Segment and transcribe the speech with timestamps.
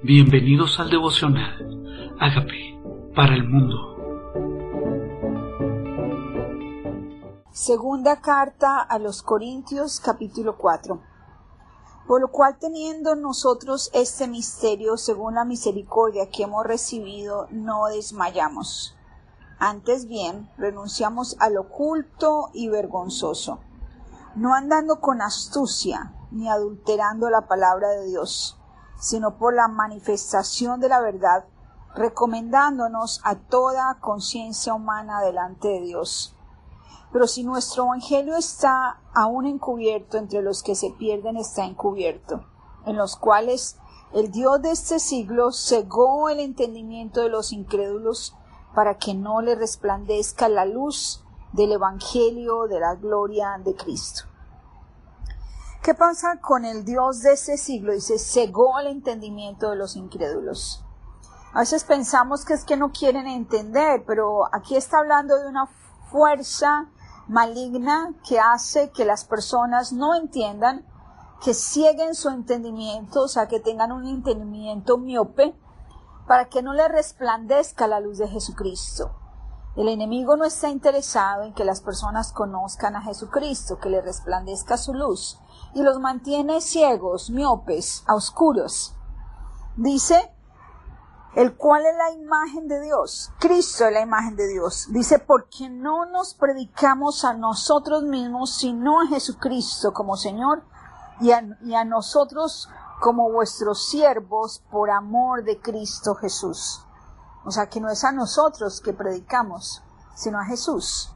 [0.00, 2.14] Bienvenidos al devocional.
[2.20, 2.80] Hágame
[3.16, 3.74] para el mundo.
[7.50, 11.02] Segunda carta a los Corintios capítulo 4.
[12.06, 18.96] Por lo cual teniendo nosotros este misterio según la misericordia que hemos recibido, no desmayamos.
[19.58, 23.58] Antes bien, renunciamos al oculto y vergonzoso,
[24.36, 28.57] no andando con astucia, ni adulterando la palabra de Dios
[28.98, 31.44] sino por la manifestación de la verdad,
[31.94, 36.36] recomendándonos a toda conciencia humana delante de Dios.
[37.12, 42.44] Pero si nuestro Evangelio está aún encubierto entre los que se pierden, está encubierto,
[42.84, 43.78] en los cuales
[44.12, 48.36] el Dios de este siglo cegó el entendimiento de los incrédulos
[48.74, 54.24] para que no le resplandezca la luz del Evangelio de la gloria de Cristo.
[55.88, 57.94] ¿Qué pasa con el Dios de ese siglo?
[57.94, 60.84] Dice, cegó el entendimiento de los incrédulos.
[61.54, 65.66] A veces pensamos que es que no quieren entender, pero aquí está hablando de una
[66.10, 66.90] fuerza
[67.26, 70.84] maligna que hace que las personas no entiendan,
[71.42, 75.58] que cieguen su entendimiento, o sea, que tengan un entendimiento miope,
[76.26, 79.10] para que no le resplandezca la luz de Jesucristo.
[79.78, 84.76] El enemigo no está interesado en que las personas conozcan a Jesucristo, que le resplandezca
[84.76, 85.38] su luz,
[85.72, 88.96] y los mantiene ciegos, miopes, a oscuros.
[89.76, 90.34] Dice,
[91.36, 93.30] el cual es la imagen de Dios.
[93.38, 94.88] Cristo es la imagen de Dios.
[94.90, 100.64] Dice, porque no nos predicamos a nosotros mismos, sino a Jesucristo como Señor
[101.20, 102.68] y a, y a nosotros
[103.00, 106.84] como vuestros siervos por amor de Cristo Jesús.
[107.44, 109.82] O sea, que no es a nosotros que predicamos,
[110.14, 111.14] sino a Jesús.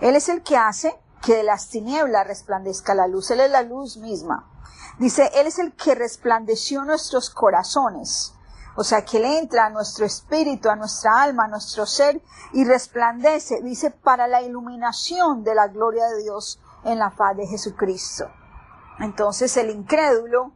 [0.00, 3.30] Él es el que hace que de las tinieblas resplandezca la luz.
[3.30, 4.50] Él es la luz misma.
[4.98, 8.34] Dice, Él es el que resplandeció nuestros corazones.
[8.76, 12.20] O sea, que le entra a nuestro espíritu, a nuestra alma, a nuestro ser
[12.52, 17.46] y resplandece, dice, para la iluminación de la gloria de Dios en la faz de
[17.46, 18.28] Jesucristo.
[18.98, 20.52] Entonces el incrédulo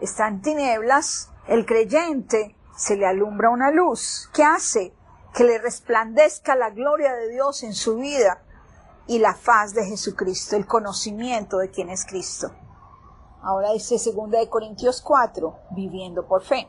[0.00, 4.30] está en tinieblas, el creyente se le alumbra una luz.
[4.32, 4.94] ¿Qué hace?
[5.34, 8.44] Que le resplandezca la gloria de Dios en su vida
[9.08, 12.52] y la faz de Jesucristo, el conocimiento de quién es Cristo.
[13.42, 16.68] Ahora dice 2 de Corintios 4, viviendo por fe.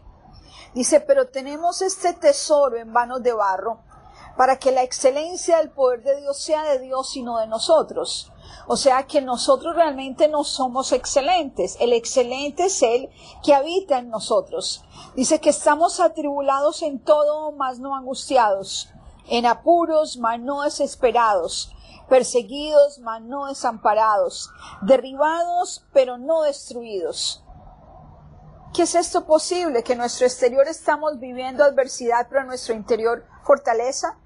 [0.74, 3.80] Dice, pero tenemos este tesoro en vanos de barro,
[4.36, 8.34] para que la excelencia del poder de Dios sea de Dios y no de nosotros.
[8.68, 11.76] O sea que nosotros realmente no somos excelentes.
[11.80, 13.10] El excelente es Él
[13.44, 14.84] que habita en nosotros.
[15.16, 18.90] Dice que estamos atribulados en todo, mas no angustiados,
[19.28, 21.74] en apuros, mas no desesperados,
[22.08, 24.50] perseguidos, mas no desamparados,
[24.81, 27.44] derribados, pero no destruidos.
[28.74, 29.84] ¿Qué es esto posible?
[29.84, 34.20] Que en nuestro exterior estamos viviendo adversidad, pero en nuestro interior fortaleza.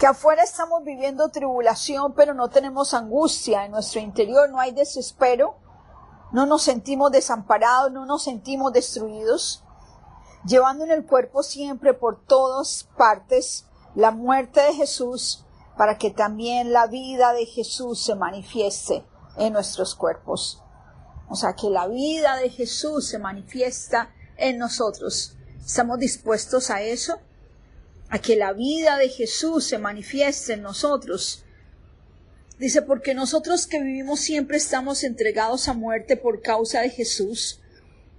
[0.00, 3.66] Que afuera estamos viviendo tribulación, pero no tenemos angustia.
[3.66, 5.58] En nuestro interior no hay desespero.
[6.32, 9.62] No nos sentimos desamparados, no nos sentimos destruidos.
[10.46, 15.44] Llevando en el cuerpo siempre por todas partes la muerte de Jesús
[15.76, 19.04] para que también la vida de Jesús se manifieste
[19.36, 20.62] en nuestros cuerpos.
[21.28, 25.36] O sea, que la vida de Jesús se manifiesta en nosotros.
[25.62, 27.18] ¿Estamos dispuestos a eso?
[28.10, 31.44] A que la vida de Jesús se manifieste en nosotros.
[32.58, 37.60] Dice, porque nosotros que vivimos siempre estamos entregados a muerte por causa de Jesús,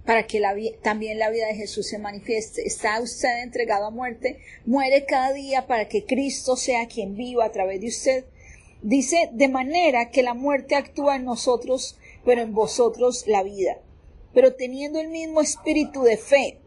[0.04, 2.66] para que la, también la vida de Jesús se manifieste.
[2.66, 4.40] ¿Está usted entregado a muerte?
[4.66, 8.24] Muere cada día para que Cristo sea quien viva a través de usted.
[8.82, 13.78] Dice, de manera que la muerte actúa en nosotros, pero en vosotros la vida.
[14.34, 16.58] Pero teniendo el mismo espíritu de fe,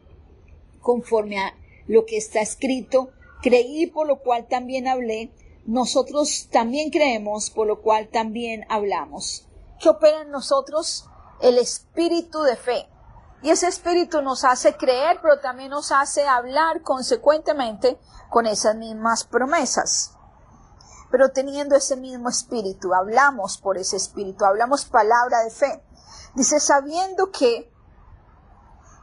[0.79, 1.55] conforme a
[1.87, 5.31] lo que está escrito, creí por lo cual también hablé,
[5.65, 9.47] nosotros también creemos por lo cual también hablamos.
[9.79, 11.09] ¿Qué opera en nosotros?
[11.41, 12.87] El espíritu de fe.
[13.41, 17.99] Y ese espíritu nos hace creer, pero también nos hace hablar consecuentemente
[18.29, 20.15] con esas mismas promesas.
[21.11, 25.83] Pero teniendo ese mismo espíritu, hablamos por ese espíritu, hablamos palabra de fe.
[26.35, 27.71] Dice, sabiendo que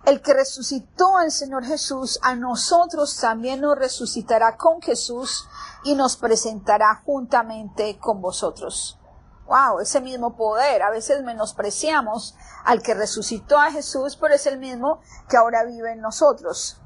[0.05, 5.49] el que resucitó al Señor Jesús, a nosotros también nos resucitará con Jesús
[5.85, 8.99] y nos presentará juntamente con vosotros.
[9.47, 10.83] Wow, ese mismo poder.
[10.83, 12.35] A veces menospreciamos
[12.65, 16.81] al que resucitó a Jesús, pero es el mismo que ahora vive en nosotros.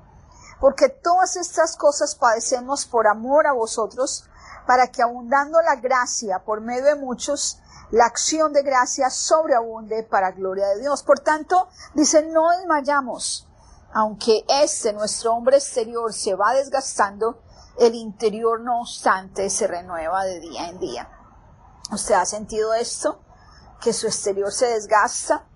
[0.60, 4.24] Porque todas estas cosas padecemos por amor a vosotros,
[4.66, 7.60] para que abundando la gracia por medio de muchos,
[7.90, 11.02] la acción de gracia sobreabunde para gloria de Dios.
[11.02, 13.48] Por tanto, dice, no desmayamos.
[13.92, 17.42] Aunque este, nuestro hombre exterior, se va desgastando,
[17.78, 21.08] el interior, no obstante, se renueva de día en día.
[21.92, 23.20] ¿Usted ha sentido esto?
[23.80, 25.46] Que su exterior se desgasta,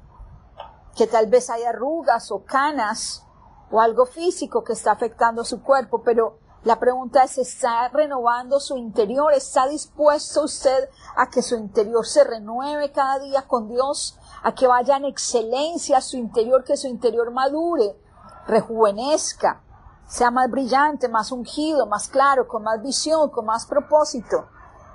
[0.94, 3.24] que tal vez hay arrugas o canas
[3.70, 8.76] o algo físico que está afectando su cuerpo, pero la pregunta es, ¿está renovando su
[8.76, 9.32] interior?
[9.32, 14.18] ¿Está dispuesto usted a que su interior se renueve cada día con Dios?
[14.42, 17.98] ¿A que vaya en excelencia a su interior, que su interior madure,
[18.46, 19.62] rejuvenezca,
[20.06, 24.48] sea más brillante, más ungido, más claro, con más visión, con más propósito?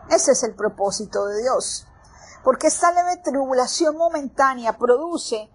[0.10, 1.88] Ese es el propósito de Dios.
[2.44, 5.50] Porque esta leve tribulación momentánea produce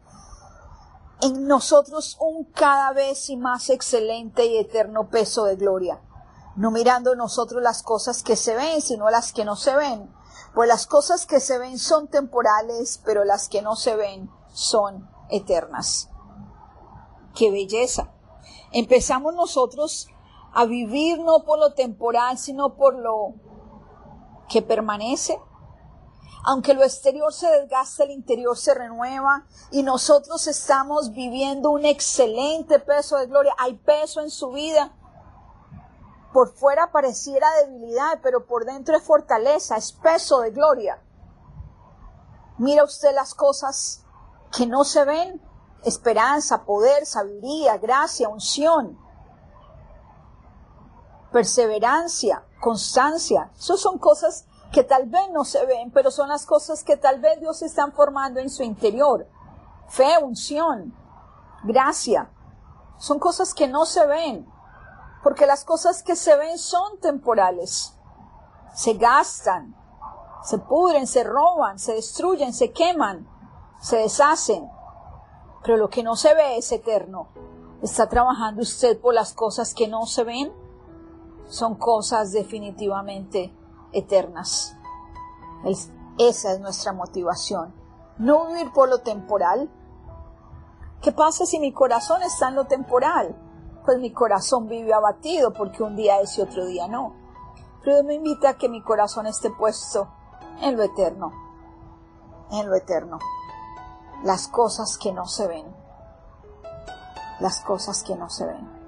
[1.23, 6.01] en nosotros un cada vez más excelente y eterno peso de gloria,
[6.57, 10.11] no mirando nosotros las cosas que se ven, sino las que no se ven,
[10.55, 15.09] pues las cosas que se ven son temporales, pero las que no se ven son
[15.31, 16.09] eternas.
[17.35, 18.13] ¡Qué belleza!
[18.73, 20.09] Empezamos nosotros
[20.53, 23.35] a vivir no por lo temporal, sino por lo
[24.49, 25.41] que permanece,
[26.45, 32.79] aunque lo exterior se desgasta, el interior se renueva y nosotros estamos viviendo un excelente
[32.79, 33.55] peso de gloria.
[33.59, 34.93] Hay peso en su vida.
[36.33, 41.03] Por fuera pareciera debilidad, pero por dentro es fortaleza, es peso de gloria.
[42.57, 44.05] Mira usted las cosas
[44.57, 45.43] que no se ven.
[45.85, 48.99] Esperanza, poder, sabiduría, gracia, unción,
[51.33, 53.51] perseverancia, constancia.
[53.59, 57.21] Esas son cosas que tal vez no se ven, pero son las cosas que tal
[57.21, 59.27] vez Dios está formando en su interior.
[59.89, 60.95] Fe, unción,
[61.65, 62.31] gracia.
[62.99, 64.47] Son cosas que no se ven,
[65.23, 67.97] porque las cosas que se ven son temporales.
[68.75, 69.75] Se gastan,
[70.45, 73.29] se pudren, se roban, se destruyen, se queman,
[73.81, 74.71] se deshacen.
[75.65, 77.29] Pero lo que no se ve es eterno.
[77.83, 80.53] ¿Está trabajando usted por las cosas que no se ven?
[81.49, 83.53] Son cosas definitivamente
[83.93, 84.77] eternas.
[86.19, 87.75] esa es nuestra motivación.
[88.19, 89.71] No vivir por lo temporal.
[91.01, 93.37] ¿Qué pasa si mi corazón está en lo temporal?
[93.85, 97.15] Pues mi corazón vive abatido porque un día es y otro día no.
[97.83, 100.09] Pero Dios me invita a que mi corazón esté puesto
[100.61, 101.33] en lo eterno.
[102.51, 103.19] En lo eterno.
[104.23, 105.67] Las cosas que no se ven.
[107.41, 108.80] Las cosas que no se ven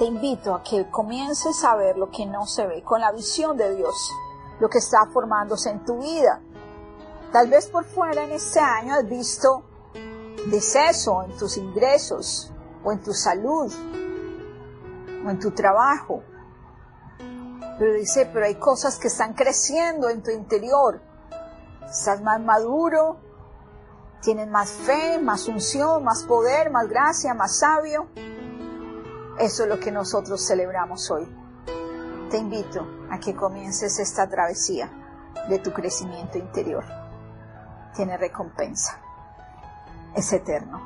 [0.00, 3.58] te invito a que comiences a ver lo que no se ve con la visión
[3.58, 4.10] de Dios,
[4.58, 6.40] lo que está formándose en tu vida.
[7.30, 9.62] Tal vez por fuera en este año has visto
[10.46, 12.50] deceso en tus ingresos
[12.82, 13.70] o en tu salud
[15.22, 16.22] o en tu trabajo.
[17.78, 21.02] Pero dice, pero hay cosas que están creciendo en tu interior.
[21.86, 23.18] Estás más maduro,
[24.22, 28.08] tienes más fe, más unción, más poder, más gracia, más sabio.
[29.40, 31.26] Eso es lo que nosotros celebramos hoy.
[32.30, 34.92] Te invito a que comiences esta travesía
[35.48, 36.84] de tu crecimiento interior.
[37.96, 39.00] Tiene recompensa.
[40.14, 40.78] Es eterno.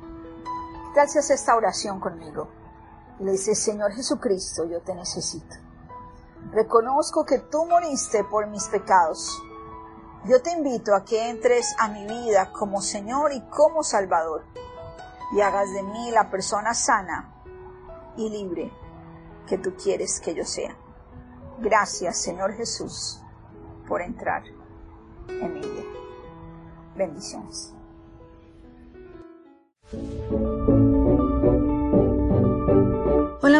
[0.00, 2.48] ¿Qué tal haces esta oración conmigo?
[3.20, 5.54] Le dices, Señor Jesucristo, yo te necesito.
[6.50, 9.40] Reconozco que tú moriste por mis pecados.
[10.24, 14.42] Yo te invito a que entres a mi vida como Señor y como Salvador
[15.32, 17.34] y hagas de mí la persona sana
[18.16, 18.72] y libre
[19.46, 20.76] que tú quieres que yo sea.
[21.58, 23.20] Gracias, Señor Jesús,
[23.88, 24.44] por entrar
[25.28, 25.84] en mi vida.
[26.96, 27.74] Bendiciones.